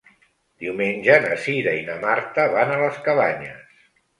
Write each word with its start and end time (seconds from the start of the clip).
Diumenge 0.63 1.17
na 1.27 1.35
Cira 1.43 1.75
i 1.81 1.85
na 1.91 1.99
Marta 2.07 2.49
van 2.57 2.75
a 2.77 2.81
les 2.83 2.99
Cabanyes. 3.11 3.89